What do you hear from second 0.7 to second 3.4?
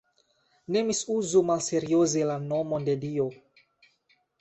Ne misuzu malserioze la nomon de Dio.